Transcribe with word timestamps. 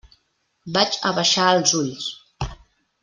Vaig 0.77 0.97
abaixar 1.09 1.45
els 1.59 1.75
ulls. 1.83 2.09